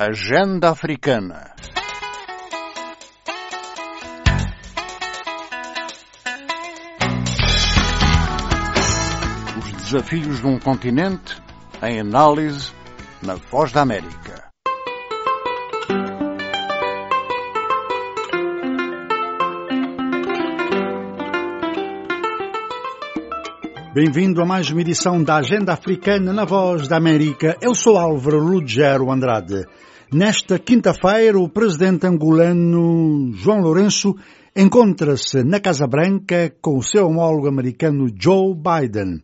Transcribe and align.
Agenda 0.00 0.70
Africana. 0.70 1.56
Os 9.58 9.72
desafios 9.82 10.40
de 10.40 10.46
um 10.46 10.56
continente 10.60 11.42
em 11.82 11.98
análise 11.98 12.72
na 13.20 13.34
Voz 13.34 13.72
da 13.72 13.82
América. 13.82 14.48
Bem-vindo 23.92 24.40
a 24.40 24.46
mais 24.46 24.70
uma 24.70 24.80
edição 24.80 25.24
da 25.24 25.38
Agenda 25.38 25.72
Africana 25.72 26.32
na 26.32 26.44
Voz 26.44 26.86
da 26.86 26.96
América. 26.96 27.56
Eu 27.60 27.74
sou 27.74 27.98
Álvaro 27.98 28.38
Lugero 28.38 29.10
Andrade. 29.10 29.66
Nesta 30.10 30.58
quinta-feira, 30.58 31.38
o 31.38 31.50
presidente 31.50 32.06
angolano 32.06 33.30
João 33.34 33.60
Lourenço 33.60 34.16
encontra-se 34.56 35.44
na 35.44 35.60
Casa 35.60 35.86
Branca 35.86 36.50
com 36.62 36.78
o 36.78 36.82
seu 36.82 37.06
homólogo 37.06 37.46
americano 37.46 38.08
Joe 38.18 38.54
Biden. 38.54 39.20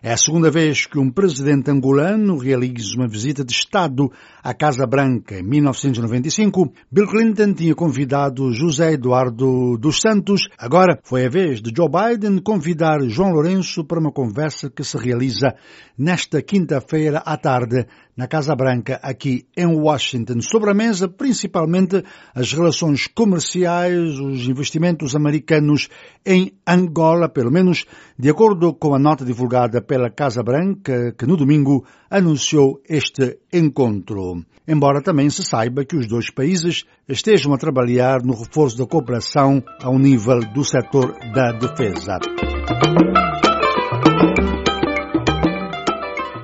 É 0.00 0.12
a 0.12 0.16
segunda 0.16 0.48
vez 0.48 0.86
que 0.86 0.96
um 0.96 1.10
presidente 1.10 1.72
angolano 1.72 2.38
realiza 2.38 2.94
uma 2.96 3.08
visita 3.08 3.44
de 3.44 3.52
Estado 3.52 4.12
à 4.40 4.54
Casa 4.54 4.86
Branca. 4.86 5.40
Em 5.40 5.42
1995, 5.42 6.72
Bill 6.88 7.08
Clinton 7.08 7.52
tinha 7.52 7.74
convidado 7.74 8.52
José 8.52 8.92
Eduardo 8.92 9.76
dos 9.76 10.00
Santos. 10.00 10.48
Agora 10.56 11.00
foi 11.02 11.26
a 11.26 11.28
vez 11.28 11.60
de 11.60 11.72
Joe 11.76 11.88
Biden 11.88 12.38
convidar 12.38 13.00
João 13.08 13.32
Lourenço 13.32 13.84
para 13.84 13.98
uma 13.98 14.12
conversa 14.12 14.70
que 14.70 14.84
se 14.84 14.96
realiza 14.96 15.56
nesta 15.98 16.40
quinta-feira 16.40 17.18
à 17.26 17.36
tarde 17.36 17.84
na 18.18 18.26
Casa 18.26 18.56
Branca, 18.56 18.98
aqui 19.00 19.46
em 19.56 19.64
Washington. 19.64 20.40
Sobre 20.40 20.70
a 20.70 20.74
mesa, 20.74 21.08
principalmente 21.08 22.02
as 22.34 22.52
relações 22.52 23.06
comerciais, 23.06 24.18
os 24.18 24.48
investimentos 24.48 25.14
americanos 25.14 25.88
em 26.26 26.52
Angola, 26.66 27.28
pelo 27.28 27.52
menos 27.52 27.86
de 28.18 28.28
acordo 28.28 28.74
com 28.74 28.92
a 28.92 28.98
nota 28.98 29.24
divulgada 29.24 29.80
pela 29.80 30.10
Casa 30.10 30.42
Branca, 30.42 31.14
que 31.16 31.26
no 31.26 31.36
domingo 31.36 31.86
anunciou 32.10 32.82
este 32.88 33.38
encontro. 33.52 34.44
Embora 34.66 35.00
também 35.00 35.30
se 35.30 35.44
saiba 35.44 35.84
que 35.84 35.96
os 35.96 36.08
dois 36.08 36.28
países 36.28 36.84
estejam 37.08 37.54
a 37.54 37.56
trabalhar 37.56 38.24
no 38.24 38.34
reforço 38.34 38.76
da 38.76 38.84
cooperação 38.84 39.62
ao 39.80 39.96
nível 39.96 40.40
do 40.40 40.64
setor 40.64 41.14
da 41.32 41.52
defesa. 41.52 42.18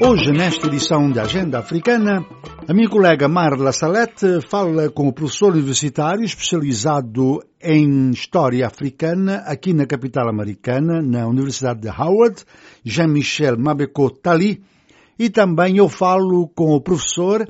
Hoje, 0.06 0.32
nesta 0.32 0.66
edição 0.66 1.10
da 1.10 1.22
Agenda 1.22 1.60
Africana, 1.60 2.22
a 2.68 2.74
minha 2.74 2.90
colega 2.90 3.26
Marla 3.26 3.72
Salete 3.72 4.46
fala 4.50 4.90
com 4.90 5.08
o 5.08 5.12
professor 5.14 5.52
universitário 5.52 6.22
especializado 6.22 7.42
em 7.58 8.10
História 8.10 8.66
Africana 8.66 9.36
aqui 9.46 9.72
na 9.72 9.86
capital 9.86 10.28
americana, 10.28 11.00
na 11.00 11.26
Universidade 11.26 11.80
de 11.80 11.88
Howard, 11.88 12.44
Jean-Michel 12.84 13.58
Mabeko 13.58 14.10
Tali, 14.10 14.62
e 15.18 15.30
também 15.30 15.78
eu 15.78 15.88
falo 15.88 16.48
com 16.54 16.74
o 16.74 16.82
professor 16.82 17.48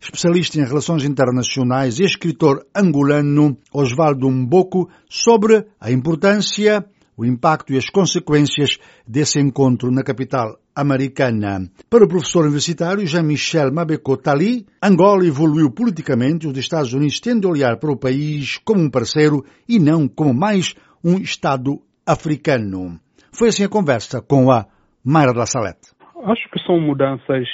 especialista 0.00 0.58
em 0.58 0.64
relações 0.64 1.04
internacionais 1.04 1.98
e 1.98 2.04
escritor 2.04 2.64
angolano 2.74 3.58
Osvaldo 3.74 4.30
Mboko 4.30 4.88
sobre 5.06 5.66
a 5.78 5.92
importância, 5.92 6.82
o 7.20 7.24
impacto 7.26 7.74
e 7.74 7.76
as 7.76 7.90
consequências 7.90 8.78
desse 9.06 9.38
encontro 9.38 9.90
na 9.90 10.02
capital 10.02 10.56
americana. 10.74 11.68
Para 11.90 12.04
o 12.04 12.08
professor 12.08 12.44
universitário 12.44 13.06
Jean-Michel 13.06 13.70
Mabeko 13.74 14.16
Tali, 14.16 14.64
Angola 14.82 15.26
evoluiu 15.26 15.70
politicamente 15.70 16.46
e 16.46 16.50
os 16.50 16.56
Estados 16.56 16.94
Unidos 16.94 17.20
têm 17.20 17.38
de 17.38 17.46
olhar 17.46 17.76
para 17.78 17.92
o 17.92 17.98
país 17.98 18.56
como 18.64 18.80
um 18.80 18.90
parceiro 18.90 19.44
e 19.68 19.78
não 19.78 20.08
como 20.08 20.32
mais 20.32 20.74
um 21.04 21.18
Estado 21.18 21.82
africano. 22.06 22.98
Foi 23.30 23.48
assim 23.48 23.64
a 23.64 23.68
conversa 23.68 24.22
com 24.22 24.50
a 24.50 24.64
Mayra 25.04 25.34
da 25.34 25.44
Salete. 25.44 25.92
Acho 26.24 26.50
que 26.50 26.58
são 26.66 26.80
mudanças 26.80 27.46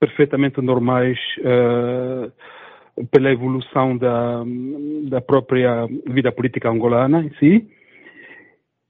perfeitamente 0.00 0.60
normais 0.62 1.18
uh, 1.40 2.32
pela 3.10 3.30
evolução 3.30 3.98
da, 3.98 4.42
da 5.10 5.20
própria 5.20 5.86
vida 6.06 6.32
política 6.32 6.70
angolana 6.70 7.22
em 7.22 7.30
si. 7.34 7.73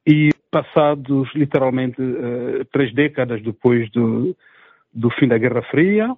E 0.06 0.30
passados 0.50 1.32
literalmente 1.34 2.00
uh, 2.00 2.64
três 2.72 2.92
décadas 2.94 3.42
depois 3.42 3.90
do, 3.90 4.36
do 4.92 5.10
fim 5.10 5.26
da 5.26 5.38
Guerra 5.38 5.62
Fria, 5.62 6.12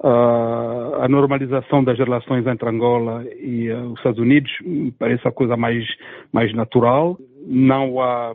uh, 0.00 1.02
a 1.02 1.08
normalização 1.08 1.84
das 1.84 1.98
relações 1.98 2.46
entre 2.46 2.68
Angola 2.68 3.24
e 3.24 3.70
uh, 3.70 3.92
os 3.92 3.98
Estados 3.98 4.18
Unidos 4.18 4.50
parece 4.98 5.28
a 5.28 5.32
coisa 5.32 5.56
mais, 5.56 5.84
mais 6.32 6.52
natural. 6.54 7.18
Não 7.46 8.00
há 8.00 8.34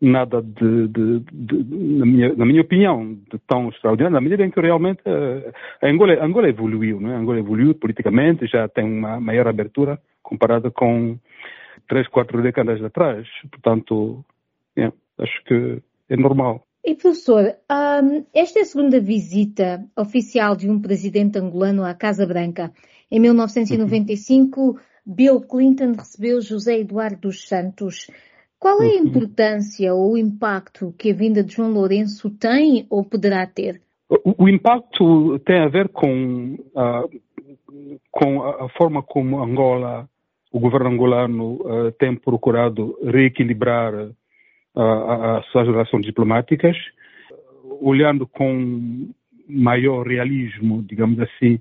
nada 0.00 0.42
de, 0.42 0.88
de, 0.88 1.20
de, 1.32 1.64
na, 1.98 2.06
minha, 2.06 2.34
na, 2.34 2.44
minha, 2.44 2.60
opinião, 2.60 3.14
de 3.30 3.38
tão 3.46 3.68
extraordinário, 3.68 4.14
na 4.14 4.20
medida 4.20 4.44
em 4.44 4.50
que 4.50 4.60
realmente 4.60 5.00
uh, 5.06 5.52
a 5.80 5.88
Angola, 5.88 6.24
Angola 6.24 6.48
evoluiu, 6.48 7.00
né? 7.00 7.14
Angola 7.14 7.38
evoluiu 7.38 7.74
politicamente, 7.74 8.46
já 8.46 8.68
tem 8.68 8.84
uma 8.84 9.20
maior 9.20 9.46
abertura 9.46 9.98
comparada 10.22 10.70
com 10.70 11.16
três, 11.92 12.08
quatro 12.08 12.42
décadas 12.42 12.82
atrás. 12.82 13.28
Portanto, 13.50 14.24
yeah, 14.74 14.96
acho 15.18 15.44
que 15.44 15.82
é 16.08 16.16
normal. 16.16 16.64
E 16.82 16.94
professor, 16.94 17.54
um, 17.70 18.24
esta 18.34 18.60
é 18.60 18.62
a 18.62 18.64
segunda 18.64 18.98
visita 18.98 19.84
oficial 19.94 20.56
de 20.56 20.70
um 20.70 20.80
presidente 20.80 21.38
angolano 21.38 21.84
à 21.84 21.92
Casa 21.92 22.26
Branca. 22.26 22.72
Em 23.10 23.20
1995, 23.20 24.60
uhum. 24.60 24.78
Bill 25.04 25.40
Clinton 25.42 25.92
recebeu 25.92 26.40
José 26.40 26.78
Eduardo 26.78 27.28
dos 27.28 27.46
Santos. 27.46 28.10
Qual 28.58 28.82
é 28.82 28.86
a 28.86 28.88
uhum. 28.92 29.08
importância 29.08 29.92
ou 29.92 30.12
o 30.12 30.18
impacto 30.18 30.94
que 30.98 31.10
a 31.10 31.14
vinda 31.14 31.44
de 31.44 31.52
João 31.52 31.72
Lourenço 31.72 32.30
tem 32.30 32.86
ou 32.88 33.04
poderá 33.04 33.46
ter? 33.46 33.82
O, 34.08 34.44
o 34.44 34.48
impacto 34.48 35.38
tem 35.40 35.60
a 35.60 35.68
ver 35.68 35.90
com, 35.90 36.54
uh, 36.54 37.20
com 38.10 38.42
a, 38.44 38.64
a, 38.64 38.68
forma 38.70 39.02
como 39.02 39.42
Angola, 39.42 40.08
o 40.52 40.60
governo 40.60 40.90
angolano 40.90 41.54
uh, 41.54 41.92
tem 41.98 42.14
procurado 42.14 42.96
reequilibrar 43.02 43.94
uh, 43.94 45.38
as 45.38 45.46
suas 45.46 45.66
relações 45.66 46.04
diplomáticas, 46.04 46.76
olhando 47.80 48.26
com 48.26 49.08
maior 49.48 50.06
realismo, 50.06 50.82
digamos 50.82 51.18
assim, 51.20 51.58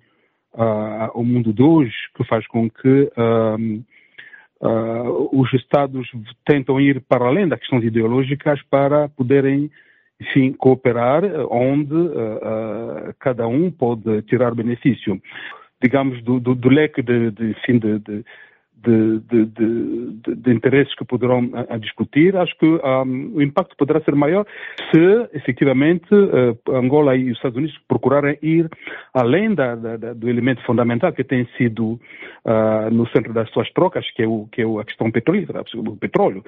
o 1.13 1.23
mundo 1.23 1.53
de 1.53 1.63
hoje, 1.63 1.95
que 2.15 2.25
faz 2.25 2.45
com 2.47 2.69
que 2.69 3.09
uh, 4.61 5.29
os 5.31 5.51
Estados 5.53 6.07
tentam 6.45 6.79
ir 6.79 7.01
para 7.01 7.25
além 7.25 7.47
das 7.47 7.59
questões 7.59 7.83
ideológicas 7.83 8.61
para 8.69 9.09
poderem, 9.09 9.71
enfim, 10.19 10.53
cooperar 10.53 11.23
onde 11.49 11.95
uh, 11.95 13.13
cada 13.19 13.47
um 13.47 13.71
pode 13.71 14.21
tirar 14.23 14.53
benefício. 14.53 15.19
Digamos, 15.81 16.21
do, 16.23 16.39
do, 16.39 16.53
do 16.53 16.69
leque 16.69 17.01
de, 17.01 17.31
de, 17.31 17.49
enfim, 17.51 17.79
de, 17.79 17.99
de 17.99 18.25
de, 18.83 19.19
de, 19.19 19.45
de, 19.45 20.35
de, 20.35 20.53
interesses 20.53 20.93
que 20.95 21.05
poderão 21.05 21.49
a, 21.53 21.75
a 21.75 21.77
discutir, 21.77 22.35
acho 22.35 22.57
que 22.57 22.65
um, 22.65 23.35
o 23.35 23.41
impacto 23.41 23.75
poderá 23.77 24.01
ser 24.01 24.15
maior 24.15 24.45
se, 24.91 25.29
efetivamente, 25.33 26.13
uh, 26.13 26.57
Angola 26.75 27.15
e 27.15 27.31
os 27.31 27.37
Estados 27.37 27.57
Unidos 27.57 27.77
procurarem 27.87 28.37
ir 28.41 28.69
além 29.13 29.53
da, 29.53 29.75
da, 29.75 30.13
do 30.13 30.29
elemento 30.29 30.61
fundamental 30.63 31.11
que 31.13 31.23
tem 31.23 31.47
sido 31.57 31.99
uh, 32.45 32.89
no 32.91 33.07
centro 33.09 33.33
das 33.33 33.49
suas 33.51 33.69
trocas, 33.71 34.09
que 34.11 34.23
é, 34.23 34.27
o, 34.27 34.47
que 34.51 34.61
é 34.61 34.65
a 34.65 34.83
questão 34.83 35.11
petrolífera, 35.11 35.63
o 35.75 35.97
petróleo, 35.97 36.43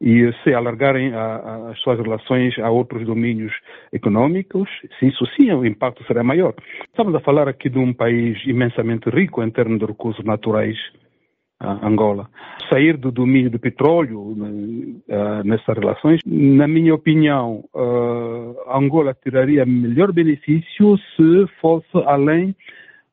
e 0.00 0.32
se 0.42 0.52
alargarem 0.54 1.14
a, 1.14 1.70
as 1.70 1.78
suas 1.80 1.98
relações 1.98 2.58
a 2.58 2.70
outros 2.70 3.04
domínios 3.06 3.52
econômicos, 3.92 4.68
se 4.98 5.06
isso 5.06 5.24
sim, 5.36 5.52
o 5.52 5.64
impacto 5.64 6.04
será 6.04 6.22
maior. 6.22 6.54
Estamos 6.88 7.14
a 7.14 7.20
falar 7.20 7.48
aqui 7.48 7.68
de 7.68 7.78
um 7.78 7.92
país 7.92 8.38
imensamente 8.46 9.08
rico 9.10 9.42
em 9.42 9.50
termos 9.50 9.78
de 9.78 9.86
recursos 9.86 10.24
naturais, 10.24 10.76
Angola. 11.82 12.28
Sair 12.70 12.96
do 12.96 13.10
domínio 13.10 13.50
do 13.50 13.58
petróleo 13.58 14.20
uh, 14.20 15.44
nessas 15.44 15.76
relações, 15.76 16.20
na 16.26 16.66
minha 16.66 16.94
opinião, 16.94 17.64
uh, 17.74 18.56
Angola 18.74 19.14
tiraria 19.14 19.64
melhor 19.64 20.12
benefício 20.12 20.98
se 21.16 21.46
fosse 21.60 21.96
além 22.06 22.54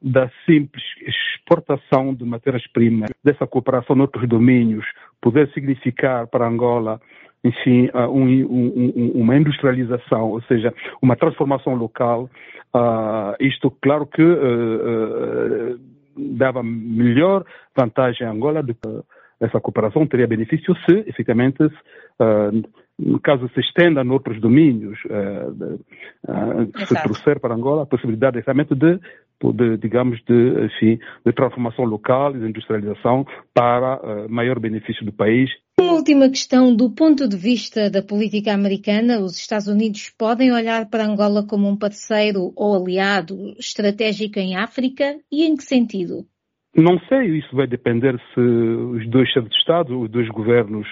da 0.02 0.30
simples 0.46 0.84
exportação 1.02 2.14
de 2.14 2.24
matérias-primas, 2.24 3.10
dessa 3.24 3.46
cooperação 3.46 3.96
noutros 3.96 4.28
domínios, 4.30 4.86
poder 5.22 5.50
significar 5.52 6.28
para 6.28 6.48
Angola 6.48 7.02
enfim, 7.44 7.90
um, 7.94 8.26
um, 8.46 9.12
uma 9.16 9.38
industrialização, 9.38 10.32
ou 10.32 10.42
seja, 10.44 10.74
uma 11.02 11.16
transformação 11.16 11.74
local. 11.74 12.30
Uh, 12.76 13.34
isto, 13.40 13.72
claro 13.82 14.06
que 14.06 14.22
uh, 14.22 15.76
uh, 15.76 15.80
dava 16.38 16.62
melhor 16.64 17.46
vantagem 17.76 18.26
a 18.26 18.32
Angola 18.32 18.62
do 18.62 18.74
que 18.74 19.04
essa 19.40 19.60
cooperação 19.60 20.06
teria 20.06 20.28
benefício 20.28 20.76
se, 20.86 21.04
efetivamente, 21.08 21.64
uh, 21.64 22.70
no 22.98 23.20
caso 23.20 23.50
se 23.54 23.62
estenda 23.62 24.04
noutros 24.04 24.40
domínios, 24.42 25.00
uh, 25.06 25.80
uh, 26.28 26.86
se 26.86 27.02
trouxer 27.02 27.40
para 27.40 27.56
Angola 27.56 27.84
a 27.84 27.86
possibilidade 27.86 28.42
realmente 28.46 28.76
de 28.76 29.00
de, 29.54 29.78
digamos, 29.78 30.20
de, 30.28 30.66
enfim, 30.66 31.00
de 31.26 31.32
transformação 31.32 31.86
local 31.86 32.36
e 32.36 32.40
de 32.40 32.50
industrialização 32.50 33.26
para 33.54 34.28
maior 34.28 34.60
benefício 34.60 35.06
do 35.06 35.14
país. 35.14 35.50
Uma 35.80 35.94
última 35.94 36.30
questão, 36.30 36.76
do 36.76 36.90
ponto 36.90 37.28
de 37.28 37.38
vista 37.38 37.90
da 37.90 38.02
política 38.02 38.54
americana, 38.54 39.20
os 39.20 39.38
Estados 39.38 39.68
Unidos 39.68 40.10
podem 40.10 40.52
olhar 40.52 40.90
para 40.90 41.06
Angola 41.06 41.46
como 41.48 41.70
um 41.70 41.78
parceiro 41.78 42.52
ou 42.56 42.76
aliado 42.76 43.56
estratégico 43.58 44.40
em 44.40 44.58
África 44.58 45.16
e 45.32 45.46
em 45.46 45.56
que 45.56 45.64
sentido? 45.64 46.26
Não 46.76 47.00
sei, 47.08 47.38
isso 47.40 47.56
vai 47.56 47.66
depender 47.66 48.20
se 48.34 48.40
os 48.40 49.10
dois 49.10 49.30
chefes 49.30 49.50
de 49.50 49.58
Estado, 49.58 50.00
os 50.00 50.12
dois 50.12 50.28
governos 50.30 50.88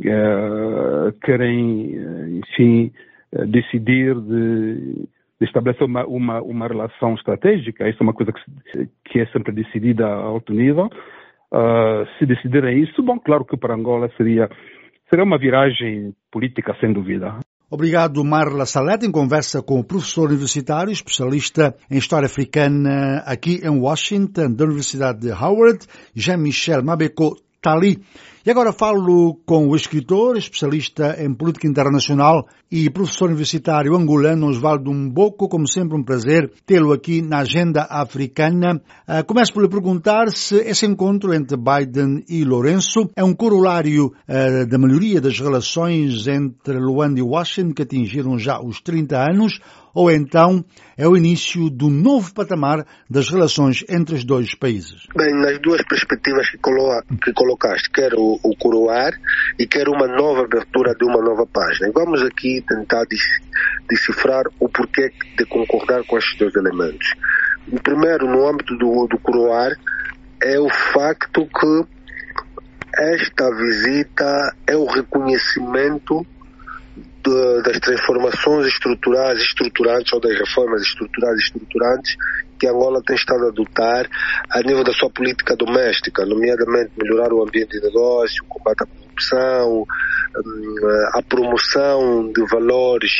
uh, 0.00 1.12
querem, 1.22 1.94
enfim, 2.40 2.92
decidir 3.46 4.14
de 4.20 5.08
de 5.40 5.46
estabelecer 5.46 5.84
uma, 5.86 6.04
uma, 6.04 6.42
uma 6.42 6.66
relação 6.66 7.14
estratégica, 7.14 7.88
isso 7.88 7.98
é 8.00 8.02
uma 8.02 8.12
coisa 8.12 8.32
que, 8.32 8.88
que 9.04 9.20
é 9.20 9.26
sempre 9.26 9.52
decidida 9.52 10.06
a 10.06 10.14
alto 10.14 10.52
nível. 10.52 10.90
Uh, 11.52 12.04
se 12.18 12.26
decidirem 12.26 12.82
isso, 12.82 13.02
bom, 13.02 13.18
claro 13.18 13.44
que 13.44 13.56
para 13.56 13.74
Angola 13.74 14.10
seria, 14.16 14.48
seria 15.08 15.24
uma 15.24 15.38
viragem 15.38 16.14
política, 16.30 16.76
sem 16.80 16.92
dúvida. 16.92 17.38
Obrigado, 17.70 18.24
Marla 18.24 18.64
Salete, 18.64 19.06
em 19.06 19.12
conversa 19.12 19.62
com 19.62 19.78
o 19.78 19.84
professor 19.84 20.28
universitário, 20.28 20.90
especialista 20.90 21.74
em 21.90 21.98
História 21.98 22.24
Africana 22.24 23.22
aqui 23.26 23.60
em 23.62 23.80
Washington, 23.80 24.54
da 24.54 24.64
Universidade 24.64 25.20
de 25.20 25.30
Howard, 25.30 25.86
Jean-Michel 26.14 26.82
Mabeko 26.82 27.36
Tali. 27.60 27.98
E 28.48 28.50
agora 28.50 28.72
falo 28.72 29.34
com 29.44 29.68
o 29.68 29.76
escritor, 29.76 30.38
especialista 30.38 31.22
em 31.22 31.34
política 31.34 31.68
internacional 31.68 32.48
e 32.72 32.88
professor 32.88 33.26
universitário 33.26 33.94
angolano 33.94 34.46
Osvaldo 34.46 34.90
Mboco. 34.90 35.50
Como 35.50 35.68
sempre, 35.68 35.98
um 35.98 36.02
prazer 36.02 36.50
tê-lo 36.64 36.94
aqui 36.94 37.20
na 37.20 37.40
agenda 37.40 37.82
africana. 37.82 38.80
Uh, 39.06 39.22
começo 39.26 39.52
por 39.52 39.62
lhe 39.62 39.68
perguntar 39.68 40.30
se 40.30 40.56
esse 40.60 40.86
encontro 40.86 41.34
entre 41.34 41.58
Biden 41.58 42.24
e 42.26 42.42
Lourenço 42.42 43.10
é 43.14 43.22
um 43.22 43.34
corolário 43.34 44.06
uh, 44.06 44.66
da 44.66 44.78
melhoria 44.78 45.20
das 45.20 45.38
relações 45.38 46.26
entre 46.26 46.78
Luanda 46.78 47.20
e 47.20 47.22
Washington, 47.22 47.74
que 47.74 47.82
atingiram 47.82 48.38
já 48.38 48.58
os 48.62 48.80
30 48.80 49.30
anos, 49.30 49.60
ou 49.94 50.10
então 50.10 50.64
é 50.96 51.08
o 51.08 51.16
início 51.16 51.68
do 51.68 51.88
novo 51.88 52.32
patamar 52.32 52.86
das 53.10 53.28
relações 53.28 53.84
entre 53.88 54.14
os 54.14 54.24
dois 54.24 54.54
países? 54.54 55.06
Bem, 55.16 55.34
nas 55.34 55.60
duas 55.60 55.82
perspectivas 55.88 56.48
que, 56.50 56.58
colo 56.58 57.02
que 57.22 57.32
colocaste, 57.32 57.90
o 58.42 58.56
coroar 58.56 59.12
e 59.58 59.66
quer 59.66 59.88
uma 59.88 60.06
nova 60.06 60.42
abertura 60.44 60.94
de 60.94 61.04
uma 61.04 61.20
nova 61.22 61.46
página. 61.46 61.88
E 61.88 61.92
vamos 61.92 62.22
aqui 62.22 62.62
tentar 62.66 63.04
decifrar 63.88 64.44
o 64.58 64.68
porquê 64.68 65.12
de 65.36 65.44
concordar 65.46 66.04
com 66.04 66.18
estes 66.18 66.38
dois 66.38 66.54
elementos. 66.54 67.14
O 67.70 67.80
primeiro, 67.80 68.26
no 68.26 68.48
âmbito 68.48 68.76
do, 68.76 69.06
do 69.06 69.18
coroar, 69.18 69.76
é 70.42 70.58
o 70.58 70.68
facto 70.68 71.46
que 71.46 71.98
esta 72.96 73.54
visita 73.54 74.54
é 74.66 74.76
o 74.76 74.86
reconhecimento 74.86 76.26
de, 77.22 77.62
das 77.62 77.78
transformações 77.80 78.66
estruturais 78.66 79.40
estruturantes 79.40 80.12
ou 80.12 80.20
das 80.20 80.36
reformas 80.38 80.82
estruturais 80.82 81.38
estruturantes 81.38 82.16
que 82.58 82.66
Angola 82.66 83.02
tem 83.06 83.16
estado 83.16 83.44
a 83.44 83.48
adotar 83.48 84.08
a 84.50 84.60
nível 84.62 84.84
da 84.84 84.92
sua 84.92 85.10
política 85.10 85.56
doméstica, 85.56 86.26
nomeadamente 86.26 86.90
melhorar 86.96 87.32
o 87.32 87.42
ambiente 87.42 87.78
de 87.78 87.86
negócio, 87.86 88.44
o 88.44 88.46
combate 88.48 88.82
à 88.82 88.86
corrupção, 88.86 89.82
hum, 89.82 90.74
a 91.14 91.22
promoção 91.22 92.32
de 92.32 92.44
valores 92.50 93.12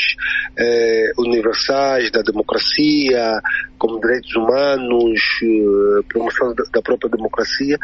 eh, 0.57 1.11
universais 1.17 2.11
da 2.11 2.21
democracia, 2.21 3.41
como 3.77 3.99
direitos 3.99 4.35
humanos, 4.35 5.21
eh, 5.41 6.03
promoção 6.07 6.53
da 6.53 6.81
própria 6.81 7.09
democracia, 7.09 7.77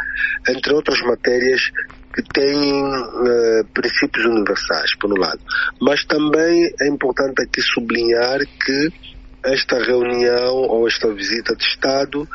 entre 0.48 0.74
outras 0.74 1.02
matérias 1.02 1.72
que 2.16 2.24
têm 2.34 2.82
uh, 2.82 3.66
princípios 3.74 4.26
universais, 4.26 4.96
por 4.96 5.12
um 5.12 5.20
lado. 5.20 5.40
Mas 5.82 6.06
também 6.06 6.72
é 6.80 6.88
importante 6.88 7.42
aqui 7.42 7.62
sublinhar 7.62 8.40
que 8.40 9.15
esta 9.46 9.78
reunião 9.78 10.56
ou 10.56 10.88
esta 10.88 11.14
visita 11.14 11.56
de 11.56 11.64
Estado 11.64 12.28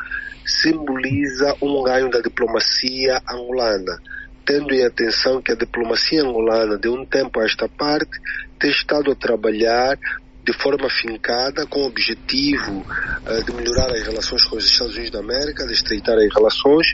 simboliza 0.45 1.55
um 1.61 1.83
ganho 1.83 2.09
da 2.09 2.19
diplomacia 2.19 3.21
angolana, 3.29 3.99
tendo 4.45 4.73
em 4.73 4.85
atenção 4.85 5.41
que 5.41 5.51
a 5.51 5.55
diplomacia 5.55 6.23
angolana, 6.23 6.77
de 6.77 6.89
um 6.89 7.05
tempo 7.05 7.39
a 7.39 7.45
esta 7.45 7.67
parte, 7.69 8.19
tem 8.59 8.71
estado 8.71 9.11
a 9.11 9.15
trabalhar 9.15 9.97
de 10.43 10.53
forma 10.53 10.89
fincada, 10.89 11.67
com 11.67 11.81
o 11.81 11.87
objetivo 11.87 12.79
uh, 12.79 13.43
de 13.45 13.53
melhorar 13.53 13.91
as 13.91 14.01
relações 14.01 14.43
com 14.45 14.57
os 14.57 14.65
Estados 14.65 14.95
Unidos 14.95 15.11
da 15.11 15.19
América, 15.19 15.67
de 15.67 15.73
estreitar 15.73 16.17
as 16.17 16.33
relações 16.33 16.87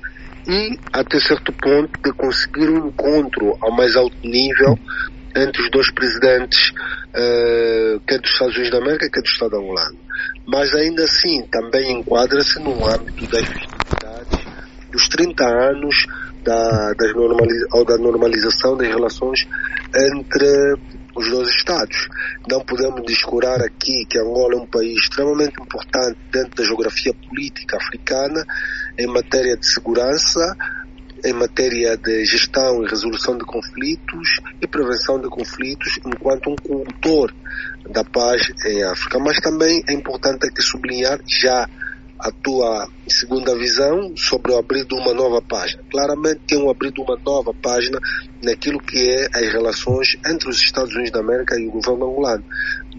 e, 0.48 0.78
até 0.92 1.20
certo 1.20 1.54
ponto, 1.54 2.00
de 2.04 2.12
conseguir 2.14 2.70
um 2.70 2.88
encontro 2.88 3.58
ao 3.62 3.72
mais 3.72 3.96
alto 3.96 4.18
nível 4.22 4.78
entre 5.38 5.62
os 5.62 5.72
dois 5.72 5.92
presidentes, 5.92 6.70
uh, 6.70 8.00
quer 8.08 8.20
dos 8.20 8.32
Estados 8.32 8.56
Unidos 8.56 8.72
da 8.72 8.78
América, 8.78 9.10
quer 9.10 9.22
do 9.22 9.28
Estado 9.28 9.56
angolano. 9.58 9.98
Mas 10.48 10.74
ainda 10.74 11.04
assim, 11.04 11.46
também 11.52 12.00
enquadra-se 12.00 12.60
no 12.60 12.86
âmbito 12.86 13.28
das 13.28 13.46
festividades 13.46 14.48
dos 14.92 15.08
30 15.10 15.44
anos 15.46 16.06
da, 16.44 16.94
das 16.94 17.14
normaliza 17.14 17.68
da 17.86 17.98
normalização 17.98 18.78
das 18.78 18.88
relações 18.88 19.46
entre 19.96 20.78
os 21.16 21.30
dois 21.30 21.50
Estados. 21.50 22.08
Não 22.50 22.62
podemos 22.62 23.04
descurar 23.06 23.62
aqui 23.62 24.06
que 24.06 24.20
Angola 24.20 24.54
é 24.54 24.58
um 24.58 24.68
país 24.68 24.98
extremamente 25.00 25.62
importante 25.62 26.18
dentro 26.32 26.56
da 26.56 26.64
geografia 26.64 27.14
política 27.14 27.78
africana 27.78 28.46
em 28.98 29.08
matéria 29.08 29.58
de 29.58 29.66
segurança, 29.68 30.56
em 31.28 31.34
matéria 31.34 31.98
de 31.98 32.26
gestão 32.26 32.84
e 32.84 32.88
resolução 32.88 33.38
de 33.38 33.44
conflitos 33.44 34.40
e 34.62 34.68
prevenção 34.68 35.20
de 35.20 35.28
conflitos 35.28 36.00
enquanto 36.06 36.50
um 36.50 36.56
condutor 36.56 37.34
da 37.90 38.04
paz 38.04 38.50
em 38.66 38.84
África. 38.84 39.20
Mas 39.20 39.38
também 39.40 39.84
é 39.88 39.94
importante 39.94 40.48
aqui 40.48 40.62
sublinhar 40.62 41.20
já 41.28 41.68
a 42.20 42.32
tua 42.32 42.90
segunda 43.08 43.56
visão 43.56 44.16
sobre 44.16 44.52
o 44.52 44.58
abrir 44.58 44.86
de 44.86 44.96
uma 44.96 45.14
nova 45.14 45.42
página. 45.42 45.84
Claramente 45.92 46.42
tem 46.48 46.58
um 46.58 46.70
abrir 46.70 46.92
de 46.92 47.02
uma 47.02 47.18
nova 47.18 47.54
página 47.54 48.00
naquilo 48.42 48.80
que 48.80 48.98
é 48.98 49.28
as 49.34 49.52
relações 49.52 50.18
entre 50.26 50.50
os 50.50 50.58
Estados 50.58 50.94
Unidos 50.96 51.12
da 51.12 51.20
América 51.20 51.60
e 51.60 51.68
o 51.68 51.72
governo 51.72 52.10
angolano. 52.10 52.44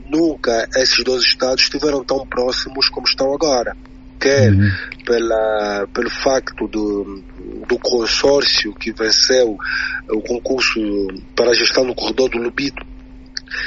Nunca 0.09 0.69
esses 0.77 1.03
dois 1.03 1.23
estados 1.23 1.65
estiveram 1.65 2.05
tão 2.05 2.27
próximos 2.27 2.89
como 2.89 3.06
estão 3.06 3.35
agora. 3.35 3.77
Quer 4.20 4.53
uhum. 4.53 4.70
pela, 5.05 5.87
pelo 5.93 6.10
facto 6.10 6.67
do, 6.67 7.22
do 7.69 7.79
consórcio 7.79 8.75
que 8.75 8.93
venceu 8.93 9.56
o 10.10 10.20
concurso 10.20 10.81
para 11.37 11.51
a 11.51 11.55
gestão 11.55 11.87
do 11.87 11.94
corredor 11.94 12.29
do 12.29 12.39
Lubito 12.39 12.84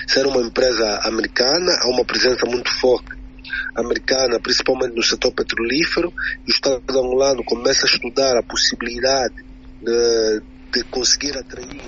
ser 0.07 0.25
uma 0.25 0.41
empresa 0.41 1.01
americana, 1.03 1.71
há 1.81 1.87
uma 1.89 2.05
presença 2.05 2.45
muito 2.45 2.69
forte 2.79 3.09
americana, 3.75 4.39
principalmente 4.39 4.95
no 4.95 5.03
setor 5.03 5.31
petrolífero, 5.31 6.13
e 6.45 6.51
o 6.51 6.53
Estado 6.53 6.81
angolano 6.89 7.43
começa 7.43 7.85
a 7.85 7.89
estudar 7.89 8.37
a 8.37 8.43
possibilidade 8.43 9.35
de, 9.81 10.41
de 10.73 10.83
conseguir 10.85 11.37
atrair 11.37 11.81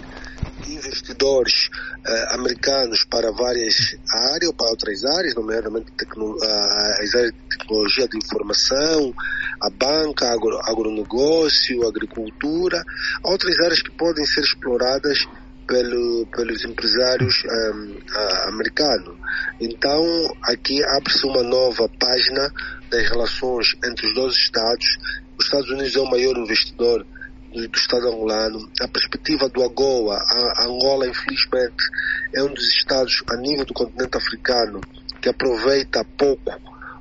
investidores 0.72 1.70
uh, 2.06 2.36
americanos 2.36 3.04
para 3.04 3.32
várias 3.32 3.96
áreas 4.32 4.52
para 4.54 4.70
outras 4.70 5.04
áreas, 5.04 5.36
nomeadamente 5.36 5.92
tecno, 5.94 6.36
uh, 6.36 7.02
as 7.02 7.16
áreas 7.16 7.34
de 7.34 7.58
tecnologia 7.58 8.08
de 8.08 8.18
informação, 8.18 9.14
a 9.62 9.70
banca, 9.70 10.32
agro, 10.32 10.60
agronegócio, 10.64 11.88
agricultura, 11.88 12.84
outras 13.24 13.60
áreas 13.60 13.82
que 13.82 13.92
podem 13.92 14.26
ser 14.26 14.42
exploradas 14.42 15.26
pelo, 15.68 16.28
pelos 16.28 16.64
empresários 16.66 17.44
um, 17.46 17.98
americanos. 18.48 19.18
Então, 19.60 20.04
aqui 20.44 20.84
abre-se 20.84 21.26
uma 21.26 21.44
nova 21.44 21.90
página 22.00 22.52
das 22.90 23.10
relações 23.10 23.68
entre 23.86 24.08
os 24.08 24.14
dois 24.14 24.36
Estados. 24.36 24.86
Os 25.38 25.46
Estados 25.46 25.70
Unidos 25.70 25.96
é 25.96 26.00
o 26.00 26.10
maior 26.10 26.38
investidor 26.38 27.06
do, 27.54 27.68
do 27.68 27.78
Estado 27.78 28.08
angolano. 28.08 28.70
A 28.82 28.88
perspectiva 28.88 29.48
do 29.50 29.64
AGOA, 29.64 30.16
a, 30.16 30.64
a 30.64 30.66
Angola, 30.66 31.08
infelizmente, 31.08 31.84
é 32.34 32.44
um 32.44 32.54
dos 32.54 32.68
Estados 32.68 33.24
a 33.30 33.38
nível 33.38 33.66
do 33.66 33.74
continente 33.74 34.18
africano 34.18 34.82
que 35.22 35.30
aproveita 35.30 36.04
pouco 36.18 36.52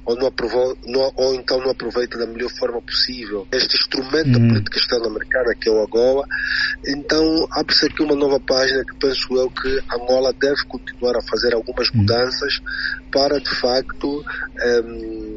ou, 0.05 0.17
não 0.17 0.27
aprovou, 0.27 0.77
não, 0.85 1.13
ou 1.17 1.35
então 1.35 1.61
não 1.61 1.71
aproveita 1.71 2.19
da 2.19 2.27
melhor 2.27 2.51
forma 2.51 2.81
possível 2.83 3.47
este 3.53 3.77
instrumento 3.77 4.27
uhum. 4.27 4.33
da 4.33 4.49
política 4.49 4.79
externa 4.79 5.07
americana 5.07 5.55
que 5.55 5.69
é 5.69 5.73
o 5.73 5.83
AGOA. 5.83 6.27
Então 6.87 7.47
abre-se 7.53 7.87
aqui 7.87 8.03
uma 8.03 8.17
nova 8.17 8.41
página 8.41 8.85
que 8.85 8.97
penso 8.97 9.37
eu 9.37 9.51
que 9.51 9.81
Angola 9.95 10.33
deve 10.33 10.63
continuar 10.69 11.17
a 11.17 11.23
fazer 11.23 11.55
algumas 11.55 11.89
uhum. 11.91 12.01
mudanças 12.01 12.61
para 13.13 13.39
de 13.39 13.51
facto 13.51 14.25
um, 14.85 15.37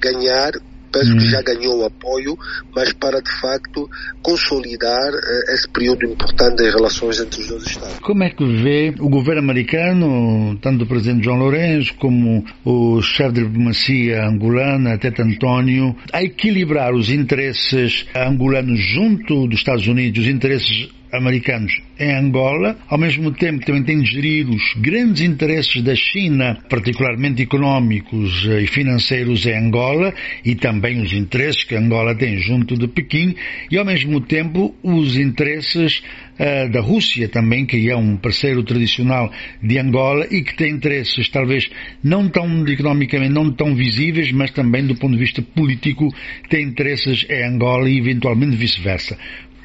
ganhar 0.00 0.52
penso 0.98 1.16
que 1.16 1.26
já 1.26 1.42
ganhou 1.42 1.84
apoio, 1.84 2.36
mas 2.74 2.92
para 2.92 3.20
de 3.20 3.30
facto 3.40 3.88
consolidar 4.22 5.12
uh, 5.12 5.52
esse 5.52 5.68
período 5.68 6.06
importante 6.06 6.56
das 6.56 6.74
relações 6.74 7.20
entre 7.20 7.40
os 7.40 7.48
dois 7.48 7.66
Estados. 7.66 7.98
Como 7.98 8.22
é 8.22 8.30
que 8.30 8.44
vê 8.44 8.94
o 8.98 9.08
governo 9.08 9.42
americano, 9.42 10.56
tanto 10.60 10.84
o 10.84 10.86
presidente 10.86 11.24
João 11.24 11.38
Lourenço 11.38 11.94
como 11.94 12.44
o 12.64 13.02
chefe 13.02 13.34
de 13.34 13.44
diplomacia 13.44 14.24
angolana, 14.24 14.98
Tete 14.98 15.22
António, 15.22 15.94
a 16.12 16.22
equilibrar 16.22 16.94
os 16.94 17.10
interesses 17.10 18.06
angolanos 18.14 18.80
junto 18.80 19.46
dos 19.46 19.58
Estados 19.58 19.86
Unidos, 19.86 20.24
os 20.24 20.30
interesses 20.30 20.88
americanos 21.16 21.80
em 21.98 22.14
Angola, 22.14 22.76
ao 22.88 22.98
mesmo 22.98 23.30
tempo 23.32 23.64
também 23.64 23.82
tem 23.82 24.04
gerir 24.04 24.48
os 24.48 24.74
grandes 24.76 25.22
interesses 25.22 25.82
da 25.82 25.94
China, 25.94 26.58
particularmente 26.68 27.42
económicos 27.42 28.46
eh, 28.46 28.62
e 28.62 28.66
financeiros 28.66 29.46
em 29.46 29.56
Angola, 29.56 30.12
e 30.44 30.54
também 30.54 31.00
os 31.00 31.12
interesses 31.12 31.64
que 31.64 31.74
Angola 31.74 32.14
tem 32.14 32.38
junto 32.38 32.76
de 32.76 32.86
Pequim, 32.88 33.34
e 33.70 33.78
ao 33.78 33.84
mesmo 33.84 34.20
tempo 34.20 34.74
os 34.82 35.16
interesses 35.16 36.02
uh, 36.38 36.70
da 36.70 36.80
Rússia 36.80 37.28
também, 37.28 37.64
que 37.64 37.90
é 37.90 37.96
um 37.96 38.16
parceiro 38.16 38.62
tradicional 38.62 39.32
de 39.62 39.78
Angola 39.78 40.26
e 40.30 40.42
que 40.42 40.54
tem 40.54 40.72
interesses 40.72 41.28
talvez 41.28 41.68
não 42.02 42.28
tão 42.28 42.66
economicamente 42.66 43.32
não 43.32 43.50
tão 43.52 43.74
visíveis, 43.74 44.30
mas 44.32 44.50
também 44.50 44.86
do 44.86 44.96
ponto 44.96 45.12
de 45.12 45.20
vista 45.20 45.42
político 45.42 46.08
tem 46.48 46.64
interesses 46.64 47.26
em 47.28 47.44
Angola 47.44 47.88
e 47.88 47.98
eventualmente 47.98 48.56
vice-versa 48.56 49.16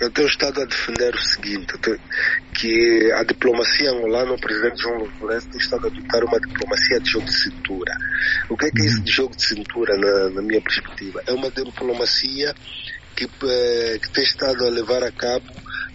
eu 0.01 0.09
tenho 0.09 0.27
estado 0.27 0.59
a 0.59 0.65
defender 0.65 1.13
o 1.13 1.21
seguinte, 1.21 1.73
que 2.55 3.11
a 3.13 3.23
diplomacia 3.23 3.91
angolana, 3.91 4.33
o 4.33 4.41
presidente 4.41 4.81
João 4.81 5.07
Lourenço 5.19 5.47
tem 5.49 5.59
estado 5.59 5.85
a 5.85 5.89
adotar 5.89 6.23
uma 6.25 6.39
diplomacia 6.39 6.99
de 6.99 7.11
jogo 7.11 7.25
de 7.25 7.35
cintura. 7.35 7.95
O 8.49 8.57
que 8.57 8.65
é 8.65 8.71
que 8.71 8.81
é 8.81 8.85
isso 8.85 9.03
de 9.03 9.11
jogo 9.11 9.35
de 9.35 9.45
cintura, 9.45 9.95
na, 9.97 10.29
na 10.31 10.41
minha 10.41 10.59
perspectiva? 10.59 11.21
É 11.27 11.31
uma 11.31 11.51
diplomacia 11.51 12.55
que, 13.15 13.25
eh, 13.25 13.99
que 14.01 14.09
tem 14.09 14.23
estado 14.23 14.65
a 14.65 14.69
levar 14.69 15.03
a 15.03 15.11
cabo 15.11 15.45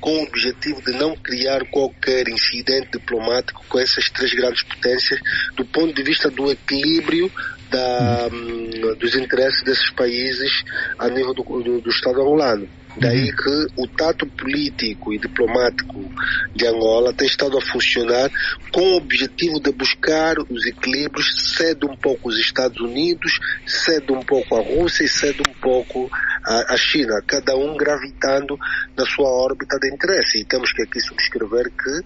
com 0.00 0.18
o 0.18 0.22
objetivo 0.22 0.80
de 0.82 0.92
não 0.92 1.16
criar 1.16 1.64
qualquer 1.70 2.28
incidente 2.28 2.90
diplomático 2.92 3.64
com 3.68 3.78
essas 3.80 4.08
três 4.10 4.32
grandes 4.34 4.62
potências 4.62 5.18
do 5.56 5.64
ponto 5.64 5.92
de 5.92 6.02
vista 6.04 6.30
do 6.30 6.48
equilíbrio 6.48 7.28
da, 7.70 8.28
hum, 8.32 8.94
dos 8.98 9.14
interesses 9.14 9.62
desses 9.62 9.90
países 9.90 10.64
a 10.98 11.08
nível 11.08 11.34
do, 11.34 11.42
do, 11.42 11.80
do 11.80 11.90
Estado 11.90 12.20
angolano. 12.20 12.68
Daí 12.98 13.30
uhum. 13.30 13.36
que 13.36 13.82
o 13.82 13.86
tato 13.88 14.26
político 14.26 15.12
e 15.12 15.18
diplomático 15.18 16.10
de 16.54 16.66
Angola 16.66 17.12
tem 17.12 17.26
estado 17.26 17.58
a 17.58 17.60
funcionar 17.60 18.30
com 18.72 18.80
o 18.80 18.96
objetivo 18.96 19.60
de 19.60 19.70
buscar 19.70 20.38
os 20.38 20.66
equilíbrios, 20.66 21.54
cede 21.54 21.84
um 21.84 21.94
pouco 21.94 22.30
os 22.30 22.38
Estados 22.38 22.80
Unidos, 22.80 23.38
cede 23.66 24.12
um 24.12 24.22
pouco 24.22 24.56
a 24.56 24.62
Rússia 24.62 25.04
e 25.04 25.08
cede 25.08 25.42
um 25.46 25.52
pouco 25.60 26.10
a, 26.42 26.72
a 26.74 26.76
China, 26.78 27.20
cada 27.26 27.54
um 27.54 27.76
gravitando 27.76 28.58
na 28.96 29.04
sua 29.04 29.28
órbita 29.28 29.78
de 29.78 29.92
interesse. 29.92 30.38
E 30.38 30.44
temos 30.46 30.72
que 30.72 30.82
aqui 30.82 30.98
subscrever 31.00 31.70
que 31.70 32.00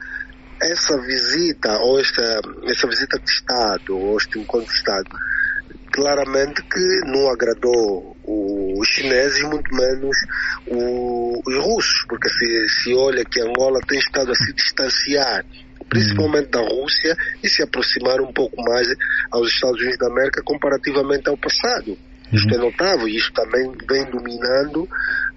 essa 0.60 1.00
visita, 1.00 1.78
ou 1.78 2.00
esta, 2.00 2.40
essa 2.64 2.88
visita 2.88 3.18
de 3.18 3.30
Estado, 3.30 3.96
ou 3.96 4.16
este 4.16 4.38
encontro 4.38 4.66
de 4.66 4.74
Estado, 4.74 5.08
claramente 5.92 6.62
que 6.62 7.10
não 7.10 7.30
agradou 7.30 8.16
os 8.24 8.88
chineses, 8.88 9.42
muito 9.42 9.74
menos 9.74 10.16
os 10.66 11.56
russos, 11.64 12.04
porque 12.08 12.28
se, 12.28 12.68
se 12.68 12.94
olha 12.94 13.24
que 13.24 13.40
Angola 13.40 13.80
tem 13.86 13.98
estado 13.98 14.30
a 14.30 14.34
se 14.34 14.52
distanciar 14.54 15.44
principalmente 15.88 16.50
da 16.50 16.60
Rússia 16.60 17.16
e 17.42 17.48
se 17.48 17.62
aproximar 17.62 18.20
um 18.20 18.32
pouco 18.32 18.62
mais 18.62 18.86
aos 19.32 19.48
Estados 19.48 19.80
Unidos 19.80 19.98
da 19.98 20.06
América 20.06 20.40
comparativamente 20.44 21.28
ao 21.28 21.36
passado. 21.36 21.98
Isto 22.32 22.54
é 22.54 22.58
uhum. 22.58 22.64
notável 22.66 23.08
e 23.08 23.16
isto 23.16 23.32
também 23.32 23.72
vem 23.88 24.04
dominando 24.10 24.88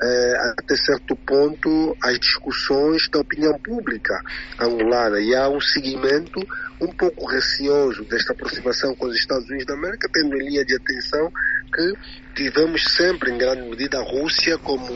eh, 0.01 0.53
até 0.59 0.75
certo 0.75 1.15
ponto 1.15 1.97
as 2.03 2.19
discussões 2.19 3.09
da 3.09 3.19
opinião 3.19 3.57
pública 3.59 4.21
angolana 4.59 5.19
e 5.19 5.33
há 5.33 5.50
um 5.50 5.59
seguimento 5.59 6.39
um 6.79 6.91
pouco 6.91 7.25
receoso 7.25 8.03
desta 8.05 8.33
aproximação 8.33 8.95
com 8.95 9.07
os 9.07 9.15
Estados 9.15 9.47
Unidos 9.50 9.65
da 9.65 9.73
América, 9.73 10.09
tendo 10.12 10.35
em 10.35 10.50
linha 10.50 10.65
de 10.65 10.75
atenção 10.75 11.31
que 11.73 11.93
tivemos 12.33 12.83
sempre, 12.95 13.31
em 13.31 13.37
grande 13.37 13.61
medida, 13.69 13.99
a 13.99 14.03
Rússia 14.03 14.57
como 14.57 14.91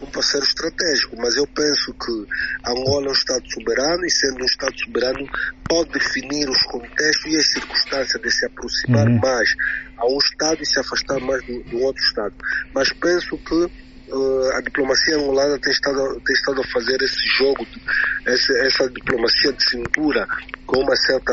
um 0.00 0.06
parceiro 0.06 0.46
estratégico, 0.46 1.16
mas 1.18 1.36
eu 1.36 1.46
penso 1.46 1.92
que 1.94 2.70
Angola 2.70 3.06
é 3.06 3.10
um 3.10 3.12
Estado 3.12 3.44
soberano 3.50 4.04
e, 4.04 4.10
sendo 4.10 4.42
um 4.42 4.46
Estado 4.46 4.78
soberano, 4.78 5.28
pode 5.68 5.90
definir 5.90 6.48
os 6.48 6.62
contextos 6.64 7.32
e 7.32 7.36
as 7.36 7.46
circunstâncias 7.52 8.22
de 8.22 8.30
se 8.30 8.46
aproximar 8.46 9.06
uhum. 9.06 9.18
mais 9.20 9.50
a 9.96 10.06
um 10.06 10.18
Estado 10.18 10.62
e 10.62 10.66
se 10.66 10.80
afastar 10.80 11.20
mais 11.20 11.44
do, 11.44 11.62
do 11.64 11.78
outro 11.80 12.02
Estado. 12.02 12.34
Mas 12.74 12.92
penso 12.92 13.36
que 13.38 13.54
uh, 14.08 14.50
a 14.54 14.60
diplomacia 14.60 15.16
angolana 15.16 15.58
tem 15.58 15.72
estado, 15.72 16.20
tem 16.24 16.34
estado 16.34 16.60
a 16.60 16.68
fazer 16.72 17.00
esse 17.02 17.28
jogo, 17.38 17.66
essa, 18.24 18.52
essa 18.58 18.90
diplomacia 18.90 19.52
de 19.52 19.64
cintura 19.64 20.26
com 20.66 20.80
uma 20.80 20.96
certa 20.96 21.32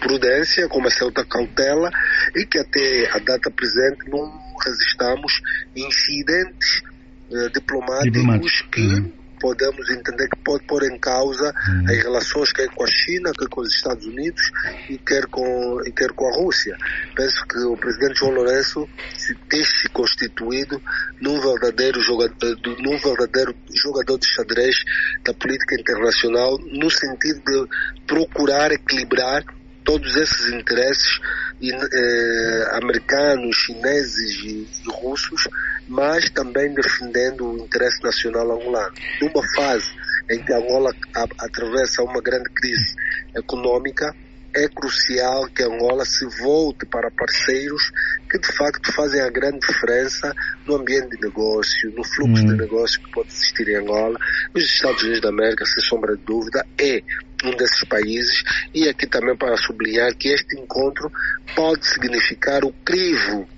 prudência, 0.00 0.68
com 0.68 0.78
uma 0.78 0.90
certa 0.90 1.24
cautela 1.24 1.90
e 2.34 2.44
que 2.46 2.58
até 2.58 3.10
a 3.12 3.18
data 3.18 3.50
presente 3.50 4.08
não 4.08 4.49
resistamos 4.64 5.40
incidentes 5.74 6.82
uh, 7.30 7.50
diplomáticos 7.50 8.62
que 8.72 8.80
uhum 8.80 9.20
podemos 9.40 9.90
entender 9.90 10.28
que 10.28 10.36
pode 10.44 10.64
pôr 10.64 10.84
em 10.84 10.98
causa 10.98 11.52
hum. 11.68 11.84
as 11.88 11.96
relações 11.96 12.52
quer 12.52 12.68
com 12.68 12.84
a 12.84 12.86
China, 12.86 13.32
quer 13.36 13.48
com 13.48 13.62
os 13.62 13.74
Estados 13.74 14.06
Unidos 14.06 14.42
e 14.88 14.98
quer 14.98 15.26
com, 15.26 15.80
e 15.86 15.90
quer 15.90 16.12
com 16.12 16.28
a 16.28 16.36
Rússia. 16.36 16.76
Penso 17.16 17.44
que 17.46 17.58
o 17.60 17.76
presidente 17.76 18.20
João 18.20 18.32
Lourenço 18.32 18.88
se 19.16 19.34
tem 19.48 19.64
se 19.64 19.88
constituído 19.88 20.80
num 21.20 21.40
verdadeiro 21.40 22.00
jogador, 22.02 22.56
num 22.80 22.98
verdadeiro 22.98 23.56
jogador 23.74 24.18
de 24.18 24.26
xadrez 24.26 24.76
da 25.24 25.32
política 25.32 25.74
internacional 25.80 26.58
no 26.58 26.90
sentido 26.90 27.40
de 27.40 27.66
procurar 28.06 28.70
equilibrar 28.70 29.42
todos 29.84 30.16
esses 30.16 30.52
interesses 30.52 31.20
eh, 31.62 32.68
americanos, 32.72 33.56
chineses 33.56 34.36
e, 34.44 34.68
e 34.86 34.90
russos 34.90 35.48
mas 35.90 36.30
também 36.30 36.72
defendendo 36.72 37.50
o 37.50 37.58
interesse 37.58 38.00
nacional 38.00 38.52
angolano. 38.52 38.94
Numa 39.20 39.42
fase 39.56 39.90
em 40.30 40.40
que 40.42 40.52
Angola 40.52 40.94
atravessa 41.40 42.04
uma 42.04 42.22
grande 42.22 42.48
crise 42.50 42.94
econômica, 43.36 44.14
é 44.54 44.68
crucial 44.68 45.46
que 45.48 45.62
Angola 45.62 46.04
se 46.04 46.24
volte 46.42 46.86
para 46.86 47.10
parceiros 47.10 47.82
que 48.30 48.38
de 48.38 48.52
facto 48.52 48.92
fazem 48.92 49.20
a 49.20 49.30
grande 49.30 49.60
diferença 49.60 50.32
no 50.66 50.76
ambiente 50.76 51.16
de 51.16 51.22
negócio, 51.22 51.90
no 51.96 52.04
fluxo 52.04 52.46
de 52.46 52.52
hum. 52.52 52.56
negócio 52.56 53.00
que 53.00 53.10
pode 53.10 53.28
existir 53.28 53.68
em 53.68 53.76
Angola. 53.76 54.18
Os 54.54 54.62
Estados 54.62 55.02
Unidos 55.02 55.20
da 55.20 55.28
América, 55.28 55.64
sem 55.66 55.82
sombra 55.82 56.16
de 56.16 56.22
dúvida, 56.22 56.64
é 56.78 57.02
um 57.44 57.56
desses 57.56 57.84
países 57.84 58.42
e 58.74 58.88
aqui 58.88 59.06
também 59.06 59.36
para 59.36 59.56
sublinhar 59.56 60.14
que 60.16 60.28
este 60.28 60.58
encontro 60.58 61.10
pode 61.54 61.86
significar 61.86 62.64
o 62.64 62.72
crivo 62.84 63.48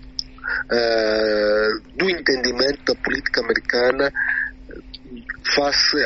uh, 0.70 1.80
do 1.96 2.10
entendimento 2.10 2.82
da 2.84 2.94
política 2.94 3.40
americana 3.40 4.12
face 5.54 5.96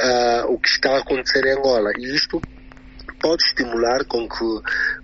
ao 0.43 0.59
que 0.59 0.69
está 0.69 0.97
a 0.97 0.99
acontecer 0.99 1.45
em 1.47 1.53
Angola. 1.53 1.91
E 1.99 2.15
isto 2.15 2.41
pode 3.21 3.43
estimular 3.45 4.05
com 4.07 4.29
que 4.29 4.45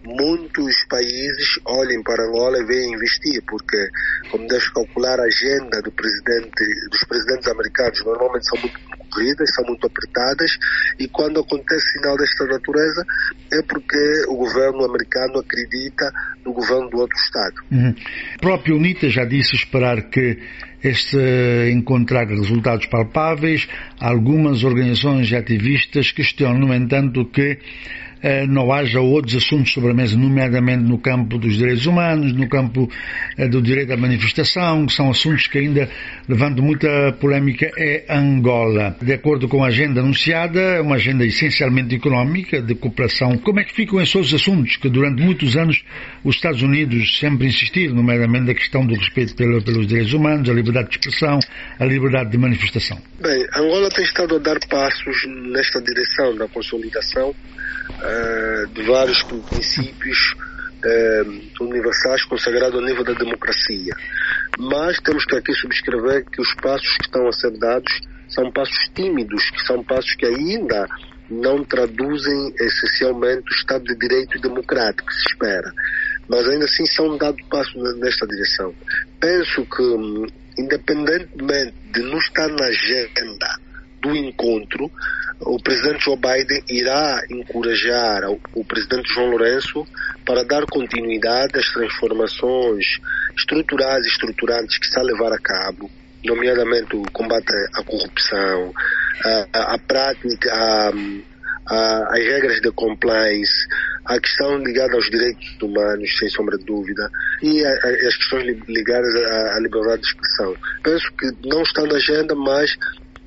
muitos 0.04 0.84
países 0.88 1.58
olhem 1.64 2.02
para 2.02 2.24
Angola 2.24 2.58
e 2.58 2.64
venham 2.64 2.94
investir, 2.94 3.42
porque, 3.46 3.88
como 4.30 4.46
deve 4.48 4.70
calcular, 4.72 5.18
a 5.18 5.24
agenda 5.24 5.80
do 5.82 5.92
presidente, 5.92 6.64
dos 6.90 7.04
presidentes 7.04 7.48
americanos 7.48 8.04
normalmente 8.04 8.46
são 8.48 8.60
muito 8.60 8.80
concorridas, 9.12 9.50
são 9.54 9.64
muito 9.66 9.86
apertadas, 9.86 10.50
e 10.98 11.06
quando 11.08 11.40
acontece 11.40 11.86
sinal 11.92 12.16
desta 12.16 12.46
natureza 12.46 13.04
é 13.52 13.62
porque 13.62 14.24
o 14.28 14.36
governo 14.36 14.84
americano 14.84 15.38
acredita 15.38 16.10
no 16.44 16.52
governo 16.52 16.88
do 16.88 16.98
outro 16.98 17.16
Estado. 17.18 17.54
Uhum. 17.70 17.94
O 18.36 18.40
próprio 18.40 18.76
UNITA 18.76 19.08
já 19.10 19.24
disse 19.24 19.54
esperar 19.54 20.08
que 20.08 20.38
este 20.82 21.16
encontrar 21.70 22.26
resultados 22.26 22.86
palpáveis. 22.86 23.68
Algumas 24.00 24.64
organizações 24.64 25.30
e 25.30 25.36
ativistas 25.36 26.10
questionam, 26.10 26.66
no 26.66 26.74
entanto, 26.74 27.24
que 27.26 27.58
eh, 28.22 28.46
não 28.46 28.72
haja 28.72 29.00
outros 29.00 29.36
assuntos 29.36 29.72
sobre 29.72 29.90
a 29.90 29.94
mesa, 29.94 30.16
nomeadamente 30.16 30.84
no 30.84 30.98
campo 30.98 31.38
dos 31.38 31.56
direitos 31.56 31.86
humanos, 31.86 32.32
no 32.32 32.48
campo 32.48 32.88
eh, 33.36 33.48
do 33.48 33.60
direito 33.60 33.92
à 33.92 33.96
manifestação, 33.96 34.86
que 34.86 34.92
são 34.92 35.10
assuntos 35.10 35.46
que 35.48 35.58
ainda 35.58 35.88
levantam 36.28 36.64
muita 36.64 37.12
polémica 37.20 37.70
em 37.76 38.04
Angola. 38.08 38.96
De 39.02 39.12
acordo 39.12 39.48
com 39.48 39.64
a 39.64 39.68
agenda 39.68 40.00
anunciada, 40.00 40.60
é 40.60 40.80
uma 40.80 40.96
agenda 40.96 41.24
essencialmente 41.24 41.94
económica, 41.94 42.62
de 42.62 42.74
cooperação. 42.74 43.36
Como 43.38 43.60
é 43.60 43.64
que 43.64 43.74
ficam 43.74 44.00
esses 44.00 44.14
outros 44.14 44.34
assuntos 44.34 44.76
que 44.76 44.88
durante 44.88 45.22
muitos 45.22 45.56
anos 45.56 45.84
os 46.22 46.36
Estados 46.36 46.62
Unidos 46.62 47.18
sempre 47.18 47.46
insistiram, 47.46 47.94
nomeadamente 47.96 48.50
a 48.50 48.54
questão 48.54 48.86
do 48.86 48.94
respeito 48.94 49.34
pelos 49.34 49.86
direitos 49.86 50.12
humanos, 50.12 50.48
a 50.48 50.52
liberdade 50.52 50.90
de 50.90 50.96
expressão, 50.96 51.38
a 51.78 51.84
liberdade 51.84 52.30
de 52.30 52.38
manifestação? 52.38 52.98
Bem, 53.20 53.46
Angola 53.56 53.88
tem 53.90 54.04
estado 54.04 54.36
a 54.36 54.38
dar 54.38 54.58
passos 54.68 55.16
nesta 55.50 55.80
direção 55.82 56.36
da 56.36 56.46
consolidação 56.48 57.34
uh, 58.12 58.66
de 58.68 58.82
vários 58.82 59.22
princípios 59.22 60.34
uh, 60.84 61.64
universais 61.64 62.24
consagrados 62.24 62.78
ao 62.78 62.84
nível 62.84 63.04
da 63.04 63.14
democracia. 63.14 63.94
mas 64.58 64.98
temos 65.00 65.24
que 65.24 65.36
aqui 65.36 65.52
subscrever 65.54 66.24
que 66.26 66.40
os 66.40 66.54
passos 66.56 66.96
que 66.98 67.04
estão 67.06 67.26
a 67.26 67.32
ser 67.32 67.50
dados 67.58 67.92
são 68.28 68.50
passos 68.50 68.88
tímidos, 68.94 69.50
que 69.50 69.60
são 69.66 69.82
passos 69.84 70.14
que 70.14 70.26
ainda 70.26 70.86
não 71.30 71.64
traduzem 71.64 72.54
essencialmente 72.60 73.50
o 73.50 73.54
Estado 73.54 73.84
de 73.84 73.96
Direito 73.96 74.38
democrático 74.40 75.08
que 75.08 75.14
se 75.14 75.24
espera. 75.32 75.72
Mas 76.28 76.48
ainda 76.48 76.64
assim 76.64 76.86
são 76.86 77.16
dados 77.16 77.42
passos 77.48 77.74
nesta 77.98 78.26
direção. 78.26 78.74
Penso 79.20 79.66
que, 79.66 79.82
hum, 79.82 80.26
independentemente 80.58 81.74
de 81.92 82.02
não 82.02 82.18
estar 82.18 82.48
na 82.48 82.66
agenda 82.66 83.58
do 84.00 84.16
encontro, 84.16 84.90
o 85.44 85.60
presidente 85.62 86.04
Joe 86.04 86.16
Biden 86.16 86.62
irá 86.68 87.20
encorajar 87.30 88.22
o 88.54 88.64
presidente 88.64 89.12
João 89.12 89.30
Lourenço 89.30 89.86
para 90.24 90.44
dar 90.44 90.64
continuidade 90.66 91.58
às 91.58 91.66
transformações 91.72 92.84
estruturais 93.36 94.04
e 94.04 94.08
estruturantes 94.08 94.78
que 94.78 94.86
está 94.86 95.00
a 95.00 95.04
levar 95.04 95.32
a 95.32 95.38
cabo, 95.38 95.90
nomeadamente 96.24 96.96
o 96.96 97.02
combate 97.12 97.52
à 97.74 97.82
corrupção, 97.84 98.72
a, 99.52 99.74
a 99.74 99.78
prática, 99.78 100.52
a, 100.52 100.92
a, 101.68 102.16
as 102.16 102.24
regras 102.24 102.60
de 102.60 102.70
compliance, 102.72 103.66
a 104.04 104.18
questão 104.18 104.58
ligada 104.58 104.94
aos 104.94 105.08
direitos 105.08 105.56
humanos, 105.62 106.18
sem 106.18 106.28
sombra 106.28 106.58
de 106.58 106.64
dúvida, 106.64 107.08
e 107.42 107.64
as 107.64 108.16
questões 108.16 108.44
ligadas 108.68 109.14
à, 109.14 109.56
à 109.56 109.60
liberdade 109.60 110.02
de 110.02 110.08
expressão. 110.08 110.56
Penso 110.82 111.06
que 111.12 111.48
não 111.48 111.62
está 111.62 111.82
na 111.82 111.96
agenda, 111.96 112.34
mas 112.34 112.76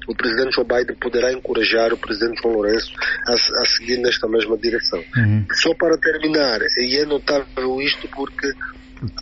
o 0.08 0.16
presidente 0.16 0.56
Joe 0.56 0.66
Biden 0.66 0.96
poderá 0.96 1.32
encorajar 1.32 1.94
o 1.94 1.98
presidente 1.98 2.42
João 2.42 2.56
Lourenço 2.56 2.92
a, 3.28 3.34
a 3.34 3.66
seguir 3.66 3.98
nesta 3.98 4.28
mesma 4.28 4.58
direção. 4.58 5.04
Uhum. 5.16 5.46
Só 5.54 5.74
para 5.76 5.98
terminar, 5.98 6.60
e 6.78 6.98
é 6.98 7.06
notável 7.06 7.82
isto 7.82 8.08
porque 8.10 8.52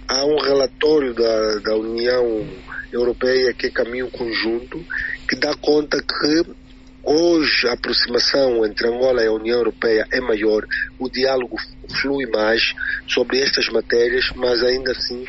há 0.07 0.25
um 0.25 0.37
relatório 0.37 1.13
da, 1.13 1.59
da 1.59 1.75
União 1.75 2.47
Europeia 2.91 3.53
que 3.53 3.67
é 3.67 3.69
caminho 3.69 4.09
conjunto 4.11 4.83
que 5.27 5.35
dá 5.35 5.55
conta 5.55 5.97
que 5.97 6.51
hoje 7.03 7.67
a 7.67 7.73
aproximação 7.73 8.65
entre 8.65 8.87
Angola 8.87 9.23
e 9.23 9.27
a 9.27 9.31
União 9.31 9.57
Europeia 9.57 10.07
é 10.11 10.21
maior, 10.21 10.65
o 10.97 11.09
diálogo 11.09 11.57
flui 12.01 12.25
mais 12.27 12.73
sobre 13.07 13.41
estas 13.41 13.67
matérias, 13.69 14.31
mas 14.35 14.63
ainda 14.63 14.91
assim 14.91 15.25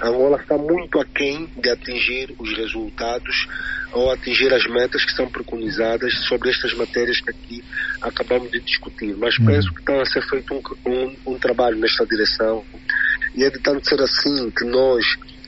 Angola 0.00 0.40
está 0.40 0.56
muito 0.56 1.00
aquém 1.00 1.48
de 1.56 1.70
atingir 1.70 2.34
os 2.38 2.56
resultados 2.56 3.46
ou 3.92 4.10
atingir 4.10 4.52
as 4.52 4.64
metas 4.66 5.04
que 5.04 5.12
são 5.12 5.28
preconizadas 5.28 6.12
sobre 6.28 6.50
estas 6.50 6.74
matérias 6.74 7.20
que 7.20 7.30
aqui 7.30 7.64
acabamos 8.00 8.50
de 8.50 8.60
discutir. 8.60 9.16
Mas 9.16 9.36
uhum. 9.38 9.46
penso 9.46 9.72
que 9.72 9.80
está 9.80 10.00
a 10.00 10.06
ser 10.06 10.22
feito 10.28 10.54
um, 10.54 10.90
um, 10.90 11.16
um 11.34 11.38
trabalho 11.38 11.78
nesta 11.78 12.06
direção 12.06 12.64
e 13.34 13.44
é 13.44 13.50
de 13.50 13.58
tanto 13.60 13.88
ser 13.88 14.00
assim 14.00 14.50
que 14.50 14.64
nós 14.64 15.04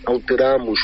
alteramos 0.07 0.81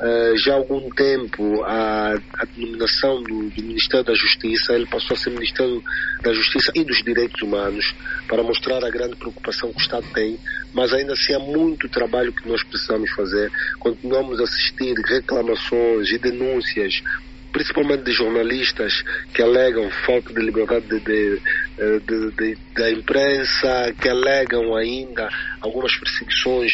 uh, 0.00 0.36
já 0.38 0.52
há 0.52 0.56
algum 0.56 0.88
tempo 0.90 1.62
a, 1.64 2.14
a 2.14 2.44
denominação 2.56 3.22
do, 3.22 3.50
do, 3.50 3.62
Ministério 3.62 4.04
da 4.04 4.14
Justiça, 4.14 4.72
ele 4.74 4.86
passou 4.86 5.14
a 5.14 5.18
ser 5.18 5.30
Ministério 5.30 5.82
da 6.22 6.32
Justiça 6.32 6.72
e 6.74 6.84
dos 6.84 7.02
Direitos 7.02 7.40
Humanos, 7.42 7.94
para 8.26 8.42
mostrar 8.42 8.84
a 8.84 8.90
grande 8.90 9.16
preocupação 9.16 9.72
que 9.72 9.78
o 9.78 9.82
Estado 9.82 10.06
tem, 10.14 10.38
mas 10.72 10.92
ainda 10.92 11.12
assim 11.12 11.34
há 11.34 11.38
muito 11.38 11.88
trabalho 11.88 12.32
que 12.32 12.48
nós 12.48 12.62
precisamos 12.62 13.10
fazer. 13.12 13.50
Continuamos 13.78 14.40
a 14.40 14.44
assistir 14.44 14.94
reclamações 15.06 16.10
e 16.10 16.18
denúncias 16.18 17.02
principalmente 17.50 18.04
de 18.04 18.12
jornalistas 18.12 19.02
que 19.32 19.42
alegam 19.42 19.90
falta 20.04 20.32
de 20.32 20.40
liberdade 20.40 20.86
de, 20.86 21.00
de, 21.00 21.42
eh, 21.78 22.00
de, 22.06 22.58
da 22.74 22.90
imprensa, 22.90 23.94
que 24.00 24.08
alegam 24.08 24.76
ainda 24.76 25.28
algumas 25.60 25.96
perseguições 25.96 26.72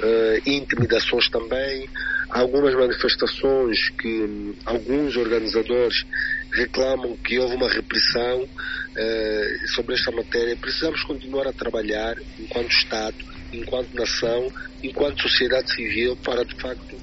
uh, 0.00 0.42
e 0.44 0.56
intimidações 0.56 1.28
também 1.30 1.88
algumas 2.28 2.74
manifestações 2.74 3.90
que 3.90 4.08
hum, 4.08 4.54
alguns 4.64 5.16
organizadores 5.16 6.04
reclamam 6.52 7.16
que 7.16 7.38
houve 7.38 7.54
uma 7.56 7.68
repressão 7.68 8.48
eh, 8.96 9.56
sobre 9.74 9.94
esta 9.94 10.10
matéria. 10.10 10.56
Precisamos 10.56 11.02
continuar 11.04 11.46
a 11.46 11.52
trabalhar 11.52 12.16
enquanto 12.38 12.70
Estado, 12.70 13.16
enquanto 13.52 13.94
nação, 13.94 14.50
enquanto 14.82 15.22
sociedade 15.22 15.72
civil, 15.74 16.16
para 16.16 16.44
de 16.44 16.54
facto 16.56 16.96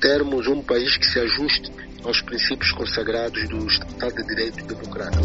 termos 0.00 0.46
um 0.48 0.62
país 0.62 0.96
que 0.96 1.06
se 1.06 1.20
ajuste 1.20 1.70
aos 2.04 2.20
princípios 2.22 2.72
consagrados 2.72 3.48
do 3.48 3.66
Estado 3.68 4.16
de 4.16 4.26
Direito 4.26 4.66
Democrático. 4.66 5.22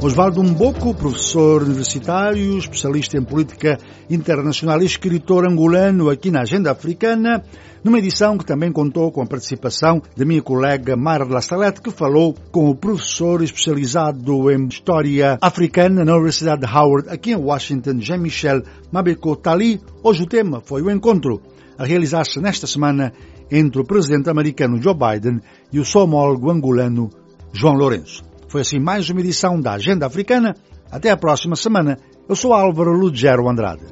Osvaldo 0.00 0.44
Mboco, 0.44 0.94
professor 0.94 1.60
universitário, 1.64 2.56
especialista 2.56 3.18
em 3.18 3.24
política 3.24 3.78
internacional 4.08 4.80
e 4.80 4.86
escritor 4.86 5.44
angolano 5.44 6.08
aqui 6.08 6.30
na 6.30 6.42
Agenda 6.42 6.70
Africana, 6.70 7.42
numa 7.82 7.98
edição 7.98 8.38
que 8.38 8.46
também 8.46 8.70
contou 8.70 9.10
com 9.10 9.20
a 9.22 9.26
participação 9.26 10.00
da 10.16 10.24
minha 10.24 10.40
colega 10.40 10.96
Marla 10.96 11.42
Salete, 11.42 11.82
que 11.82 11.90
falou 11.90 12.32
com 12.52 12.70
o 12.70 12.76
professor 12.76 13.42
especializado 13.42 14.52
em 14.52 14.68
História 14.68 15.36
Africana 15.40 16.04
na 16.04 16.14
Universidade 16.14 16.60
de 16.64 16.72
Howard, 16.72 17.08
aqui 17.08 17.32
em 17.32 17.36
Washington, 17.36 17.98
Jean-Michel 17.98 18.62
Mabeko 18.92 19.34
Tali. 19.34 19.80
Hoje 20.04 20.22
o 20.22 20.28
tema 20.28 20.60
foi 20.60 20.80
o 20.80 20.92
encontro 20.92 21.42
a 21.76 21.84
realizar-se 21.84 22.40
nesta 22.40 22.68
semana 22.68 23.12
entre 23.50 23.80
o 23.80 23.84
presidente 23.84 24.30
americano 24.30 24.80
Joe 24.80 24.94
Biden 24.94 25.40
e 25.72 25.80
o 25.80 25.84
somólogo 25.84 26.52
angolano 26.52 27.10
João 27.52 27.74
Lourenço. 27.74 28.28
Foi 28.48 28.62
assim 28.62 28.78
mais 28.80 29.08
uma 29.10 29.20
edição 29.20 29.60
da 29.60 29.74
Agenda 29.74 30.06
Africana. 30.06 30.56
Até 30.90 31.10
a 31.10 31.16
próxima 31.16 31.54
semana. 31.54 31.98
Eu 32.28 32.34
sou 32.34 32.54
Álvaro 32.54 32.92
Lugero 32.92 33.48
Andrade. 33.48 33.84